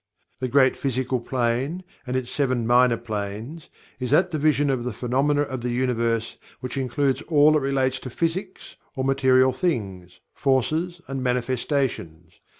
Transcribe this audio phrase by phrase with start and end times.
[0.39, 3.69] The Great Physical Plane, and its Seven Minor Planes,
[3.99, 8.09] is that division of the phenomena of the Universe which includes all that relates to
[8.09, 12.39] physics, or material things, forces, and manifestations.